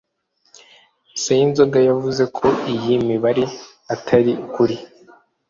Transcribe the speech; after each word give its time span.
Sayinzoga 1.23 1.79
yavuze 1.89 2.23
ko 2.37 2.47
iyi 2.73 2.93
mibare 3.07 3.43
atari 3.93 4.31
ukuri 4.45 4.75